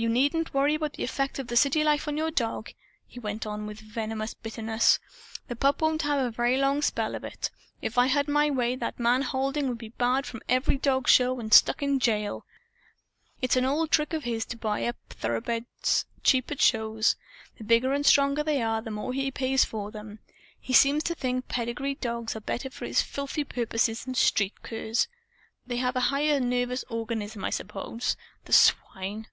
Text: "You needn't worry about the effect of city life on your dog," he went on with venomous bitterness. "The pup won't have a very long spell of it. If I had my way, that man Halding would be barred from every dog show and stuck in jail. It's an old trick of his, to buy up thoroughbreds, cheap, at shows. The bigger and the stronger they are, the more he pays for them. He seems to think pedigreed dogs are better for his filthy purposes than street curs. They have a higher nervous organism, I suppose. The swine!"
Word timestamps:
"You 0.00 0.08
needn't 0.08 0.54
worry 0.54 0.76
about 0.76 0.92
the 0.92 1.02
effect 1.02 1.40
of 1.40 1.50
city 1.58 1.82
life 1.82 2.06
on 2.06 2.16
your 2.16 2.30
dog," 2.30 2.70
he 3.04 3.18
went 3.18 3.44
on 3.48 3.66
with 3.66 3.80
venomous 3.80 4.32
bitterness. 4.32 5.00
"The 5.48 5.56
pup 5.56 5.82
won't 5.82 6.02
have 6.02 6.24
a 6.24 6.30
very 6.30 6.56
long 6.56 6.82
spell 6.82 7.16
of 7.16 7.24
it. 7.24 7.50
If 7.82 7.98
I 7.98 8.06
had 8.06 8.28
my 8.28 8.48
way, 8.48 8.76
that 8.76 9.00
man 9.00 9.22
Halding 9.22 9.68
would 9.68 9.78
be 9.78 9.88
barred 9.88 10.24
from 10.24 10.40
every 10.48 10.78
dog 10.78 11.08
show 11.08 11.40
and 11.40 11.52
stuck 11.52 11.82
in 11.82 11.98
jail. 11.98 12.46
It's 13.42 13.56
an 13.56 13.64
old 13.64 13.90
trick 13.90 14.12
of 14.12 14.22
his, 14.22 14.44
to 14.44 14.56
buy 14.56 14.86
up 14.86 14.96
thoroughbreds, 15.10 16.04
cheap, 16.22 16.52
at 16.52 16.60
shows. 16.62 17.16
The 17.56 17.64
bigger 17.64 17.92
and 17.92 18.04
the 18.04 18.08
stronger 18.08 18.44
they 18.44 18.62
are, 18.62 18.80
the 18.80 18.92
more 18.92 19.12
he 19.12 19.32
pays 19.32 19.64
for 19.64 19.90
them. 19.90 20.20
He 20.60 20.72
seems 20.74 21.02
to 21.02 21.14
think 21.16 21.48
pedigreed 21.48 22.00
dogs 22.00 22.36
are 22.36 22.40
better 22.40 22.70
for 22.70 22.86
his 22.86 23.02
filthy 23.02 23.42
purposes 23.42 24.04
than 24.04 24.14
street 24.14 24.62
curs. 24.62 25.08
They 25.66 25.78
have 25.78 25.96
a 25.96 26.00
higher 26.12 26.38
nervous 26.38 26.84
organism, 26.88 27.44
I 27.44 27.50
suppose. 27.50 28.16
The 28.44 28.52
swine!" 28.52 29.26